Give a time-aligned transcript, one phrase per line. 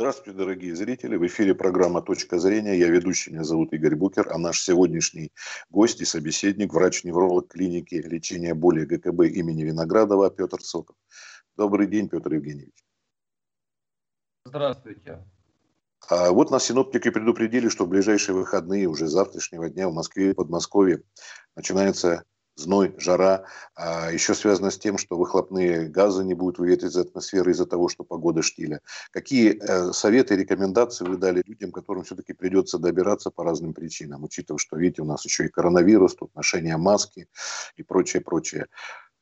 [0.00, 1.16] Здравствуйте, дорогие зрители.
[1.16, 2.74] В эфире программа «Точка зрения».
[2.78, 5.30] Я ведущий, меня зовут Игорь Букер, а наш сегодняшний
[5.68, 10.96] гость и собеседник, врач-невролог клиники лечения боли ГКБ имени Виноградова Петр Соков.
[11.54, 12.82] Добрый день, Петр Евгеньевич.
[14.46, 15.22] Здравствуйте.
[16.08, 20.34] А вот нас синоптики предупредили, что в ближайшие выходные, уже завтрашнего дня в Москве и
[20.34, 21.02] Подмосковье
[21.56, 22.24] начинается
[22.60, 23.44] зной, жара.
[23.74, 27.88] А еще связано с тем, что выхлопные газы не будут выветрить из атмосферы из-за того,
[27.88, 28.80] что погода штиля.
[29.10, 34.58] Какие э, советы рекомендации вы дали людям, которым все-таки придется добираться по разным причинам, учитывая,
[34.58, 37.26] что, видите, у нас еще и коронавирус, тут ношение маски
[37.76, 38.66] и прочее, прочее.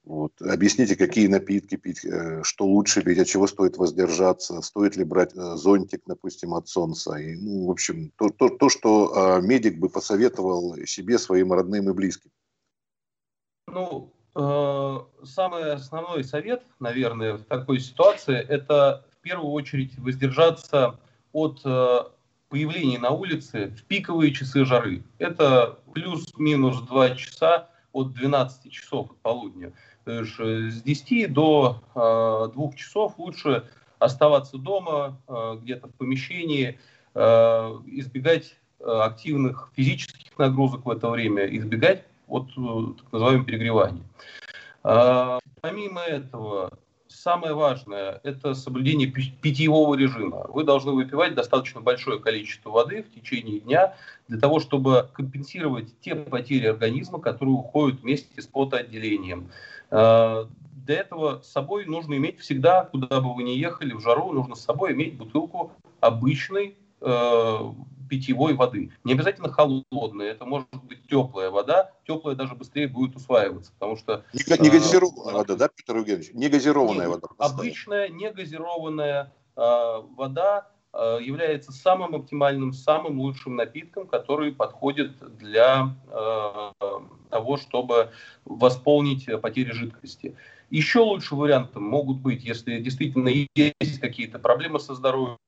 [0.09, 0.33] Вот.
[0.41, 5.37] Объясните, какие напитки пить, э, что лучше пить, от чего стоит воздержаться, стоит ли брать
[5.37, 7.17] э, зонтик, допустим, от солнца.
[7.17, 11.91] И, ну, в общем, то, то, то что э, медик бы посоветовал себе, своим родным
[11.91, 12.31] и близким.
[13.73, 20.99] Ну, э, самый основной совет, наверное, в такой ситуации, это в первую очередь воздержаться
[21.33, 21.99] от э,
[22.49, 25.03] появления на улице в пиковые часы жары.
[25.19, 29.73] Это плюс-минус 2 часа от 12 часов от полудня.
[30.05, 33.65] То есть э, с 10 до э, 2 часов лучше
[33.99, 36.79] оставаться дома, э, где-то в помещении,
[37.15, 37.21] э,
[37.87, 44.03] избегать э, активных физических нагрузок в это время, избегать от э, так называемого перегревания.
[44.85, 50.47] А, помимо этого, самое важное– это соблюдение питьевого режима.
[50.49, 53.95] Вы должны выпивать достаточно большое количество воды в течение дня
[54.29, 59.51] для того, чтобы компенсировать те потери организма, которые уходят вместе с потоотделением.
[59.91, 60.49] А,
[60.87, 64.55] для этого с собой нужно иметь всегда, куда бы вы ни ехали, в жару, нужно
[64.55, 67.59] с собой иметь бутылку обычной э,
[68.09, 68.91] питьевой воды.
[69.05, 71.93] Не обязательно холодная, это может быть теплая вода.
[72.07, 74.25] Теплая даже быстрее будет усваиваться, потому что...
[74.33, 76.31] Не, не газированная вода, да, Петр Евгеньевич?
[76.33, 77.29] Не газированная не, вода.
[77.39, 86.73] Обычная негазированная э, вода э, является самым оптимальным, самым лучшим напитком, который подходит для э,
[87.31, 88.11] того, чтобы
[88.45, 90.37] восполнить потери жидкости.
[90.71, 95.39] Еще лучше вариантом могут быть, если действительно есть какие-то проблемы со здоровьем,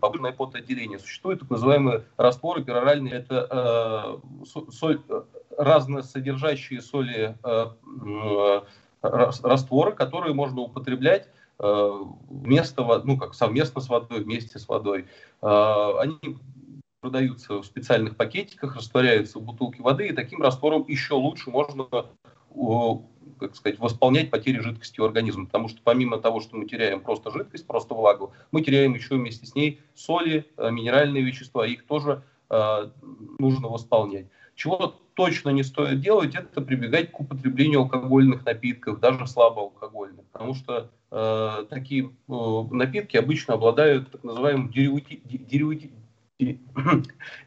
[0.00, 0.98] повышенное потоотделение.
[0.98, 3.14] Существуют так называемые растворы пероральные.
[3.14, 5.00] Это э, соль,
[5.56, 7.66] разносодержащие соли э,
[8.06, 8.60] э,
[9.02, 11.28] растворы, которые можно употреблять
[11.58, 11.90] э,
[12.28, 15.06] вместо, ну как совместно с водой, вместе с водой.
[15.42, 16.38] Э, они
[17.00, 21.86] продаются в специальных пакетиках, растворяются в бутылке воды, и таким раствором еще лучше можно
[23.38, 25.46] как сказать, восполнять потери жидкости у организма.
[25.46, 29.46] Потому что помимо того, что мы теряем просто жидкость, просто влагу, мы теряем еще вместе
[29.46, 31.66] с ней соли, э, минеральные вещества.
[31.66, 32.90] Их тоже э,
[33.38, 34.26] нужно восполнять.
[34.54, 40.24] Чего точно не стоит делать, это прибегать к употреблению алкогольных напитков, даже слабоалкогольных.
[40.32, 45.90] Потому что э, такие э, напитки обычно обладают так называемым деривати, деривати,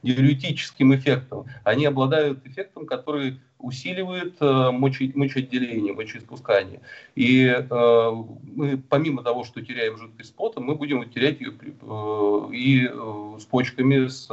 [0.01, 1.45] диуретическим эффектом.
[1.63, 6.79] Они обладают эффектом, который усиливает э, мочи, мочеотделение, мочеиспускание.
[7.15, 8.11] И э,
[8.55, 12.89] мы, помимо того, что теряем жидкость с потом, мы будем терять ее э, и
[13.39, 14.27] с почками, с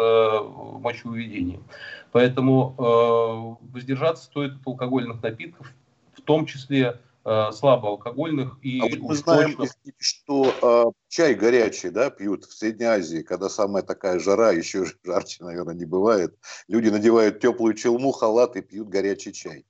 [0.81, 1.65] мочевыведением.
[2.13, 5.73] Поэтому воздержаться стоит от алкогольных напитков,
[6.15, 8.59] в том числе слабоалкогольных.
[8.63, 9.75] И а вот мы знаем, точно...
[9.99, 15.45] что э, чай горячий да, пьют в Средней Азии, когда самая такая жара, еще жарче,
[15.45, 16.37] наверное, не бывает.
[16.69, 19.65] Люди надевают теплую челму, халат и пьют горячий чай.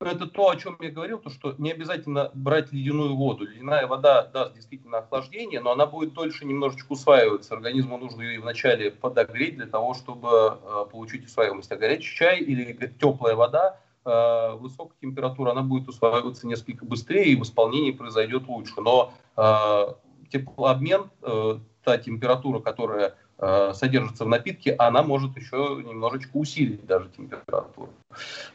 [0.00, 3.44] Это то, о чем я говорил, то, что не обязательно брать ледяную воду.
[3.44, 7.54] Ледяная вода даст действительно охлаждение, но она будет дольше немножечко усваиваться.
[7.54, 10.28] Организму нужно ее вначале подогреть для того, чтобы
[10.60, 11.70] э, получить усваиваемость.
[11.70, 17.36] А горячий чай или теплая вода– э, высокая температура, она будет усваиваться несколько быстрее, и
[17.36, 18.80] восполнение произойдет лучше.
[18.80, 19.86] Но э,
[20.30, 27.08] теплообмен, э, та температура, которая э, содержится в напитке, она может еще немножечко усилить даже
[27.10, 27.90] температуру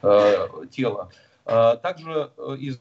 [0.01, 1.09] э, тела.
[1.45, 2.77] Э, также э, из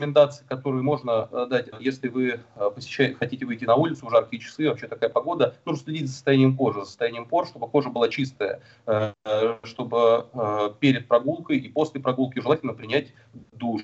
[0.00, 4.40] рекомендации, которые можно э, дать, если вы э, посещаете, хотите выйти на улицу в жаркие
[4.40, 8.08] часы, вообще такая погода, нужно следить за состоянием кожи, за состоянием пор, чтобы кожа была
[8.08, 9.12] чистая, э,
[9.62, 10.26] чтобы
[10.80, 13.12] перед прогулкой и после прогулки желательно принять
[13.52, 13.82] душ.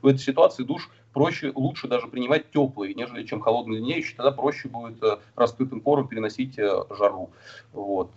[0.00, 4.68] В этой ситуации душ проще, лучше даже принимать теплый, нежели чем холодный леденящий, тогда проще
[4.68, 5.02] будет
[5.34, 7.30] раскрытым пором переносить жару.
[7.72, 8.10] Вот.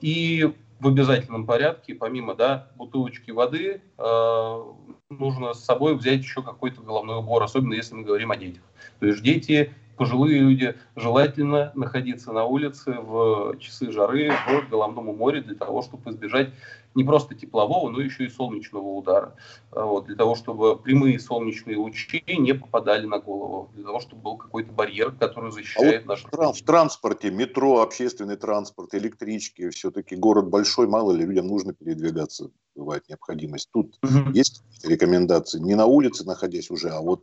[0.00, 4.62] И в обязательном порядке, помимо да, бутылочки воды, э,
[5.10, 8.64] нужно с собой взять еще какой-то головной убор, особенно если мы говорим о детях.
[8.98, 15.42] То есть дети пожилые люди, желательно находиться на улице в часы жары в головном море
[15.42, 16.50] для того, чтобы избежать
[16.96, 19.36] не просто теплового, но еще и солнечного удара.
[19.70, 23.70] А вот, для того, чтобы прямые солнечные лучи не попадали на голову.
[23.74, 26.56] Для того, чтобы был какой-то барьер, который защищает а вот наш...
[26.60, 33.08] В транспорте, метро, общественный транспорт, электрички, все-таки город большой, мало ли людям нужно передвигаться, бывает
[33.08, 33.70] необходимость.
[33.72, 34.32] Тут угу.
[34.32, 35.60] есть рекомендации?
[35.60, 37.22] Не на улице находясь уже, а вот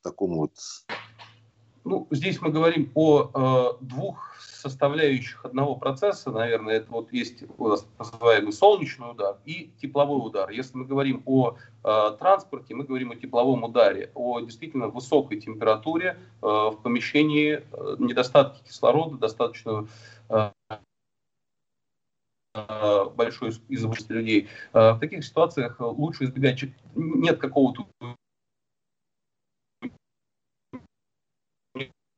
[0.00, 0.52] в таком вот...
[1.84, 3.30] Ну, здесь мы говорим о
[3.80, 9.70] э, двух составляющих одного процесса, наверное, это вот есть у нас называемый солнечный удар и
[9.80, 10.50] тепловой удар.
[10.50, 16.18] Если мы говорим о э, транспорте, мы говорим о тепловом ударе, о действительно высокой температуре
[16.42, 19.86] э, в помещении, э, недостатке кислорода, достаточно
[20.28, 20.50] э,
[23.14, 24.48] большой изобилие людей.
[24.72, 26.64] Э, в таких ситуациях лучше избегать,
[26.96, 27.86] нет какого-то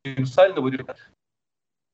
[0.05, 0.97] универсального решения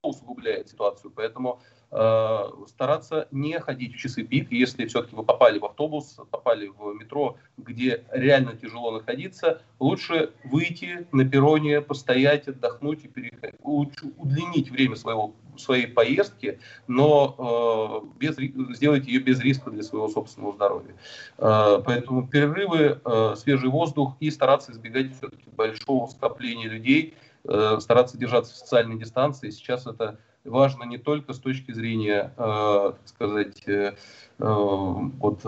[0.02, 1.12] усугубляет ситуацию.
[1.14, 1.60] Поэтому
[1.90, 2.38] э,
[2.68, 4.52] стараться не ходить в часы пик.
[4.52, 11.08] Если все-таки вы попали в автобус, попали в метро, где реально тяжело находиться, лучше выйти
[11.10, 13.58] на перроне, постоять, отдохнуть и переходить.
[13.62, 18.36] Удлинить время своего, своей поездки, но э, без,
[18.76, 20.94] сделать ее без риска для своего собственного здоровья.
[21.38, 27.14] Э, поэтому перерывы, э, свежий воздух и стараться избегать все-таки большого скопления людей–
[27.48, 29.50] Э, стараться держаться социальной дистанции.
[29.50, 33.94] Сейчас это важно не только с точки зрения, э, так сказать, э,
[34.38, 35.40] вот,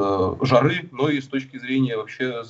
[0.43, 2.43] жары, но и с точки зрения вообще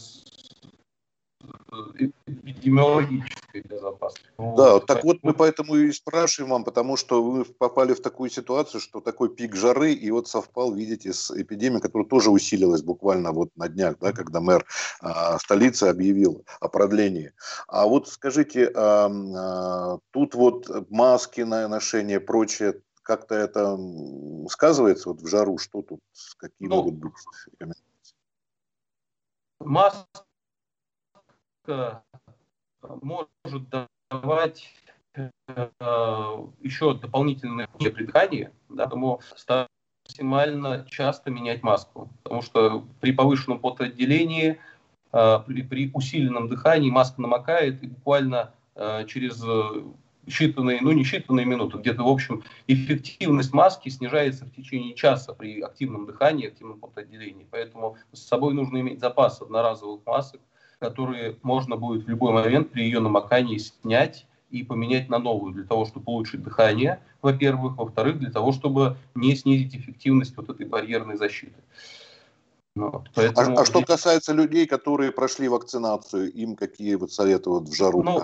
[3.48, 4.30] эпидемиологической безопасности.
[4.38, 8.30] Да, вот, так вот мы поэтому и спрашиваем вам, потому что вы попали в такую
[8.30, 13.32] ситуацию, что такой пик жары, и вот совпал, видите, с эпидемией, которая тоже усилилась буквально
[13.32, 14.66] вот на днях, да, когда мэр
[15.00, 17.32] а, столицы объявил о продлении.
[17.66, 23.78] А вот скажите, а, а, тут вот маски на ношение, прочее, как-то это
[24.50, 26.00] сказывается вот в жару, что тут,
[26.36, 27.14] какие ну, могут быть
[27.52, 27.84] рекомендации?
[29.60, 30.06] Маски
[32.82, 33.68] может
[34.10, 34.68] давать
[35.14, 35.30] э,
[36.60, 39.68] еще дополнительное придыхание, да, поэтому стараюсь
[40.06, 44.58] максимально часто менять маску, потому что при повышенном потоотделении,
[45.12, 49.42] э, при, при усиленном дыхании маска намокает, и буквально э, через
[50.28, 55.60] считанные, ну не считанные минуты, где-то, в общем, эффективность маски снижается в течение часа при
[55.60, 57.46] активном дыхании, активном потоотделении.
[57.50, 60.40] Поэтому с собой нужно иметь запас одноразовых масок,
[60.78, 65.64] которые можно будет в любой момент при ее намокании снять и поменять на новую, для
[65.64, 71.16] того, чтобы улучшить дыхание, во-первых, во-вторых, для того, чтобы не снизить эффективность вот этой барьерной
[71.16, 71.56] защиты.
[72.74, 73.58] Вот, поэтому...
[73.58, 78.02] а, а что касается людей, которые прошли вакцинацию, им какие вот советы вот в жару?
[78.04, 78.22] Ну,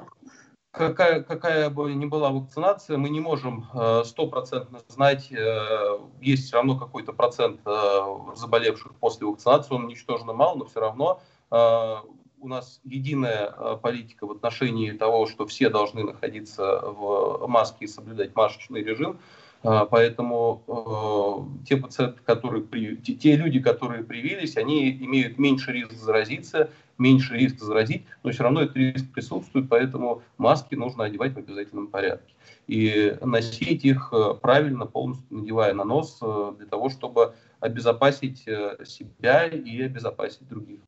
[0.71, 6.57] какая, какая бы ни была вакцинация, мы не можем э, стопроцентно знать, э, есть все
[6.57, 8.01] равно какой-то процент э,
[8.37, 11.21] заболевших после вакцинации, он ничтожно мал, но все равно
[12.45, 17.89] у нас единая э, политика в отношении того, что все должны находиться в маске и
[17.89, 19.19] соблюдать масочный режим.
[19.63, 22.63] Э, поэтому э, те пациенты, которые
[22.97, 26.69] те, те люди, которые привились, они имеют меньше риск заразиться,
[26.99, 31.87] меньше риск заразить, но все равно этот риск присутствует, поэтому маски нужно одевать в обязательном
[31.87, 32.35] порядке.
[32.67, 34.13] И носить их
[34.43, 40.81] правильно, полностью надевая на нос, для того, чтобы обезопасить себя и обезопасить других.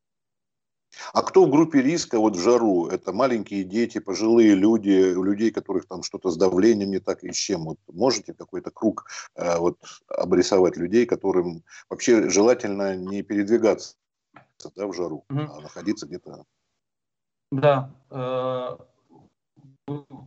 [1.13, 2.87] А кто в группе риска вот в жару?
[2.87, 7.31] Это маленькие дети, пожилые люди, у людей, которых там что-то с давлением не так и
[7.31, 7.65] с чем.
[7.65, 9.05] Вот можете какой-то круг
[9.35, 13.95] э, вот обрисовать людей, которым вообще желательно не передвигаться
[14.75, 15.39] да, в жару, угу.
[15.39, 16.45] а находиться где-то.
[17.51, 18.77] Да, э,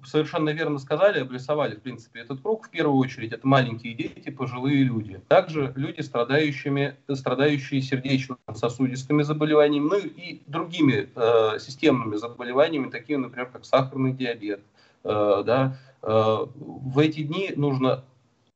[0.04, 2.66] совершенно верно сказали, обрисовали, в принципе, этот круг.
[2.66, 5.20] В первую очередь, это маленькие дети, пожилые люди.
[5.28, 13.64] Также люди, страдающими, страдающие сердечно-сосудистыми заболеваниями, ну и другими э, системными заболеваниями, такими, например, как
[13.64, 14.62] сахарный диабет.
[15.04, 15.76] Э, да.
[16.02, 18.04] э, в эти дни нужно,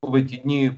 [0.00, 0.73] в эти дни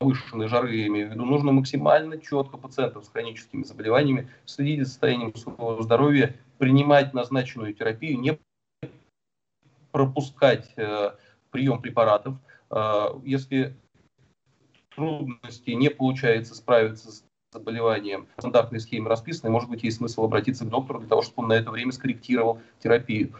[0.00, 4.86] повышенной жары, я имею в виду, нужно максимально четко пациентов с хроническими заболеваниями следить за
[4.86, 8.38] состоянием своего здоровья, принимать назначенную терапию, не
[9.94, 11.12] пропускать э,
[11.52, 12.34] прием препаратов.
[12.68, 13.76] Э, если
[14.96, 20.68] трудности не получается справиться с заболеванием, стандартной схеме расписаны, может быть, есть смысл обратиться к
[20.68, 23.34] доктору для того, чтобы он на это время скорректировал терапию.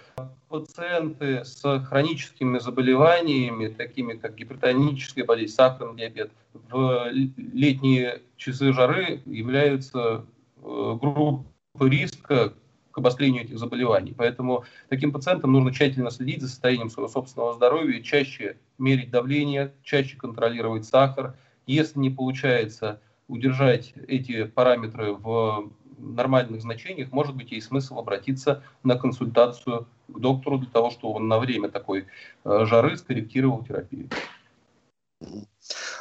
[0.48, 10.24] Пациенты с хроническими заболеваниями, такими как гипертоническая болезнь, сахарный диабет, в летние часы жары являются
[10.62, 11.44] э, группой
[11.80, 12.54] риска,
[12.94, 14.14] к обострению этих заболеваний.
[14.16, 20.16] Поэтому таким пациентам нужно тщательно следить за состоянием своего собственного здоровья, чаще мерить давление, чаще
[20.16, 21.34] контролировать сахар.
[21.66, 28.96] Если не получается удержать эти параметры в нормальных значениях, может быть, есть смысл обратиться на
[28.96, 32.06] консультацию к доктору для того, чтобы он на время такой
[32.44, 34.08] э, жары скорректировал терапию.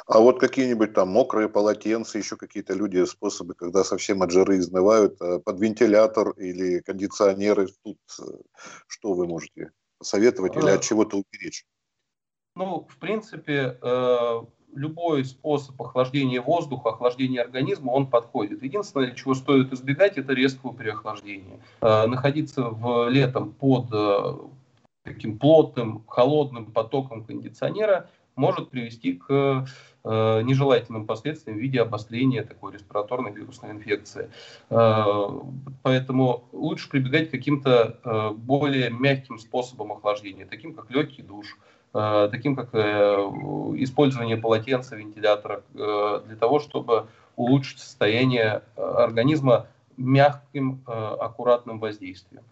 [0.07, 5.21] А вот какие-нибудь там мокрые полотенца, еще какие-то люди, способы, когда совсем от жары изнывают,
[5.21, 8.23] э, под вентилятор или кондиционеры, тут э,
[8.87, 11.65] что вы можете посоветовать или от чего-то уберечь?
[12.55, 13.79] Ну, в принципе,
[14.75, 18.63] любой способ охлаждения воздуха, охлаждения организма, он подходит.
[18.63, 21.59] Единственное, чего стоит избегать, это резкого переохлаждения.
[21.81, 24.33] Э, находиться в летом под э,
[25.03, 29.65] таким плотным, холодным потоком кондиционера может привести к
[30.03, 34.29] э, нежелательным последствиям в виде обострения такой респираторной вирусной инфекции.
[34.69, 41.57] Поэтому лучше прибегать к каким-то более мягким способам охлаждения, таким как легкий душ,
[41.93, 42.77] Э, таким как э,
[43.77, 52.43] использование полотенца, вентилятора, э, для того, чтобы улучшить состояние организма мягким, аккуратным воздействием.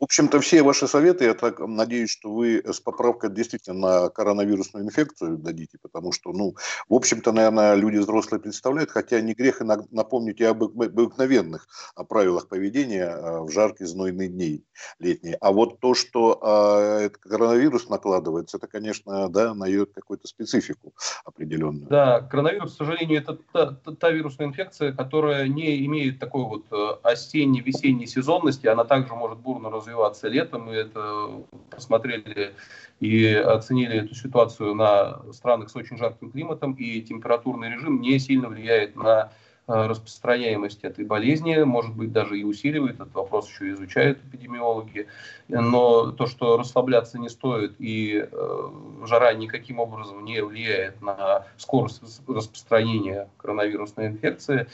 [0.00, 4.86] В общем-то, все ваши советы, я так надеюсь, что вы с поправкой действительно на коронавирусную
[4.86, 6.54] инфекцию дадите, потому что, ну,
[6.88, 12.04] в общем-то, наверное, люди взрослые представляют, хотя не грех и напомнить и об обыкновенных о
[12.04, 14.64] правилах поведения э, в жаркие знойные дни
[15.00, 15.36] летние.
[15.38, 20.94] А вот то, что а, коронавирус накладывается, это, конечно, да, дает какую-то специфику
[21.26, 21.88] определенную.
[21.90, 26.64] Да, коронавирус, к сожалению, это та, та, та вирусная инфекция, которая не имеет такой вот
[26.72, 30.66] э, осенне-весенней сезонности, она также может бурно развиваться развиваться летом.
[30.66, 32.54] Мы это посмотрели
[33.00, 38.48] и оценили эту ситуацию на странах с очень жарким климатом, и температурный режим не сильно
[38.48, 39.32] влияет на
[39.70, 42.96] распространяемость этой болезни, может быть, даже и усиливает.
[42.96, 45.06] Этот вопрос еще изучают эпидемиологи.
[45.48, 48.70] Но то, что расслабляться не стоит и э,
[49.06, 54.66] жара никаким образом не влияет на скорость распространения коронавирусной инфекции,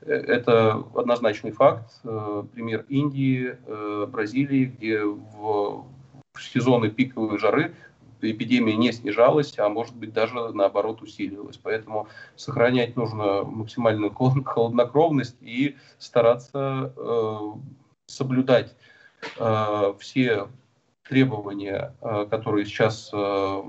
[0.00, 1.92] э, это однозначный факт.
[2.04, 5.86] Э, пример Индии, э, Бразилии, где в
[6.38, 7.74] сезоны пиковой жары
[8.30, 11.56] эпидемия не снижалась, а может быть даже наоборот усиливалась.
[11.56, 17.38] Поэтому сохранять нужно максимальную холоднокровность и стараться э,
[18.06, 18.74] соблюдать
[19.38, 20.48] э, все
[21.08, 23.62] требования, э, которые сейчас э,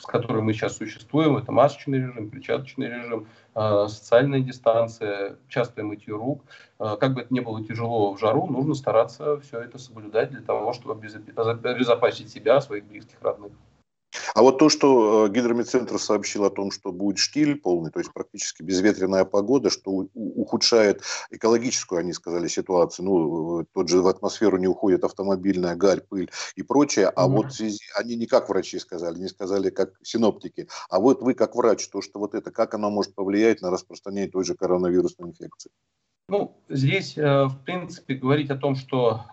[0.00, 6.14] с которой мы сейчас существуем, это масочный режим, перчаточный режим, э, социальная дистанция, частое мытье
[6.16, 6.42] рук.
[6.78, 10.40] Э, как бы это ни было тяжело в жару, нужно стараться все это соблюдать для
[10.40, 13.52] того, чтобы обезопасить себя, своих близких, родных.
[14.34, 18.12] А вот то, что э, гидромедцентр сообщил о том, что будет штиль полный, то есть
[18.12, 23.06] практически безветренная погода, что ухудшает экологическую, они сказали, ситуацию.
[23.06, 27.08] Ну, э, тот же в атмосферу не уходит автомобильная гарь, пыль и прочее.
[27.08, 27.30] А mm-hmm.
[27.30, 30.68] вот в связи, они не как врачи сказали, не сказали как синоптики.
[30.88, 34.30] А вот вы как врач, то, что вот это, как оно может повлиять на распространение
[34.30, 35.70] той же коронавирусной инфекции?
[36.28, 39.24] Ну, здесь, э, в принципе, говорить о том, что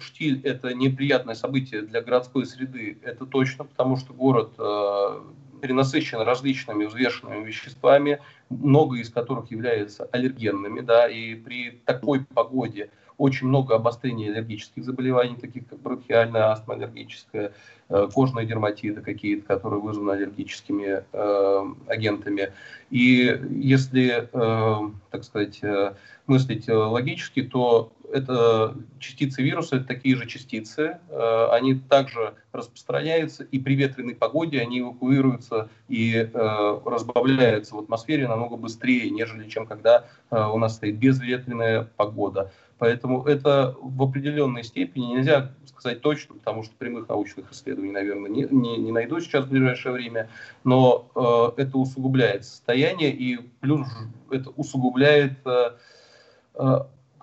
[0.00, 5.20] штиль– это неприятное событие для городской среды, это точно, потому что город э,
[5.62, 8.20] перенасыщен различными взвешенными веществами,
[8.50, 15.36] много из которых являются аллергенными, да, и при такой погоде очень много обострений аллергических заболеваний,
[15.36, 17.52] таких как бронхиальная астма аллергическая,
[17.88, 22.52] э, кожные дерматиты какие-то, которые вызваны аллергическими э, агентами.
[22.90, 25.94] И если, э, так сказать, э,
[26.26, 33.58] мыслить логически, то это частицы вируса, это такие же частицы, э, они также распространяются, и
[33.58, 40.04] при ветреной погоде они эвакуируются и э, разбавляются в атмосфере намного быстрее, нежели чем когда
[40.30, 42.52] э, у нас стоит безветренная погода.
[42.78, 48.44] Поэтому это в определенной степени нельзя сказать точно, потому что прямых научных исследований, наверное, не,
[48.50, 50.28] не, не найду сейчас в ближайшее время,
[50.64, 51.08] но
[51.56, 53.86] э, это усугубляет состояние и плюс
[54.30, 55.70] это усугубляет э,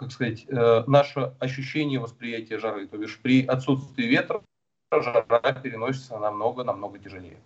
[0.01, 2.87] как сказать, э, наше ощущение восприятия жары.
[2.87, 4.41] То бишь при отсутствии ветра
[4.91, 7.37] жара переносится намного-намного тяжелее.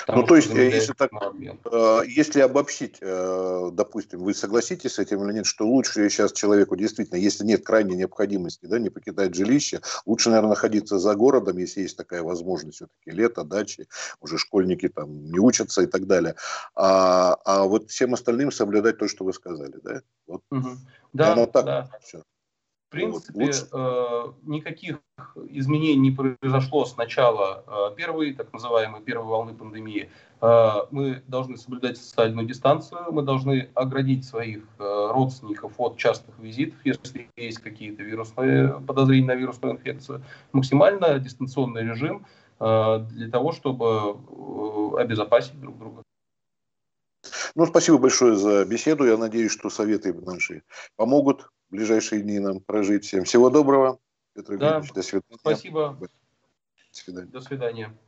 [0.00, 4.98] Потому ну, то есть, э, если, так, э, если обобщить, э, допустим, вы согласитесь с
[4.98, 9.34] этим или нет, что лучше сейчас человеку действительно, если нет крайней необходимости, да, не покидать
[9.34, 13.86] жилище, лучше, наверное, находиться за городом, если есть такая возможность, все-таки лето, дачи,
[14.20, 16.34] уже школьники там не учатся и так далее.
[16.74, 20.02] А, а вот всем остальным соблюдать то, что вы сказали, да?
[20.26, 20.42] Вот.
[20.50, 20.68] Угу.
[21.12, 21.90] Да, так, да.
[22.02, 22.22] Все.
[22.96, 24.98] В принципе, вот, никаких
[25.50, 30.08] изменений не произошло с начала первой, так называемой первой волны пандемии.
[30.40, 37.58] Мы должны соблюдать социальную дистанцию, мы должны оградить своих родственников от частых визитов, если есть
[37.58, 40.22] какие-то вирусные подозрения на вирусную инфекцию.
[40.52, 42.26] Максимально дистанционный режим
[42.58, 44.16] для того, чтобы
[44.98, 46.02] обезопасить друг друга.
[47.54, 49.04] Ну, спасибо большое за беседу.
[49.04, 50.62] Я надеюсь, что советы наши
[50.96, 53.04] помогут ближайшие дни нам прожить.
[53.04, 53.98] Всем всего доброго.
[54.34, 54.80] Петр да.
[54.80, 55.38] До свидания.
[55.38, 55.98] Спасибо.
[56.00, 56.08] До
[56.90, 57.30] свидания.
[57.30, 57.98] До свидания.